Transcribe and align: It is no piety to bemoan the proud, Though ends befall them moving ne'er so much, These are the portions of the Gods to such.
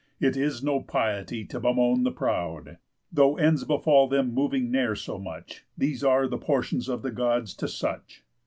It 0.19 0.35
is 0.35 0.63
no 0.63 0.79
piety 0.81 1.45
to 1.45 1.59
bemoan 1.59 2.01
the 2.01 2.11
proud, 2.11 2.77
Though 3.11 3.37
ends 3.37 3.65
befall 3.65 4.07
them 4.07 4.33
moving 4.33 4.71
ne'er 4.71 4.95
so 4.95 5.19
much, 5.19 5.63
These 5.77 6.03
are 6.03 6.27
the 6.27 6.39
portions 6.39 6.89
of 6.89 7.03
the 7.03 7.11
Gods 7.11 7.53
to 7.57 7.67
such. 7.67 8.23